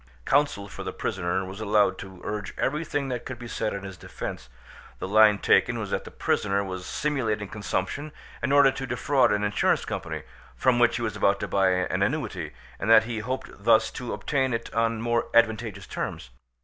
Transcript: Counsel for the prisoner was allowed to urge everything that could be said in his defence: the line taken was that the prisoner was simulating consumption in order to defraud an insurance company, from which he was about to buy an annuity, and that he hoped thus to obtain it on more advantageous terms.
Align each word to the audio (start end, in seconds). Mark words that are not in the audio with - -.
Counsel 0.25 0.67
for 0.67 0.81
the 0.81 0.91
prisoner 0.91 1.45
was 1.45 1.61
allowed 1.61 1.99
to 1.99 2.21
urge 2.23 2.57
everything 2.57 3.09
that 3.09 3.23
could 3.23 3.37
be 3.37 3.47
said 3.47 3.71
in 3.71 3.83
his 3.83 3.97
defence: 3.97 4.49
the 4.97 5.07
line 5.07 5.37
taken 5.37 5.77
was 5.77 5.91
that 5.91 6.05
the 6.05 6.09
prisoner 6.09 6.63
was 6.63 6.87
simulating 6.87 7.47
consumption 7.47 8.11
in 8.41 8.51
order 8.51 8.71
to 8.71 8.87
defraud 8.87 9.31
an 9.31 9.43
insurance 9.43 9.85
company, 9.85 10.23
from 10.55 10.79
which 10.79 10.95
he 10.95 11.03
was 11.03 11.15
about 11.15 11.39
to 11.39 11.47
buy 11.47 11.67
an 11.69 12.01
annuity, 12.01 12.51
and 12.79 12.89
that 12.89 13.03
he 13.03 13.19
hoped 13.19 13.51
thus 13.63 13.91
to 13.91 14.11
obtain 14.11 14.55
it 14.55 14.73
on 14.73 14.99
more 15.01 15.27
advantageous 15.35 15.85
terms. 15.85 16.31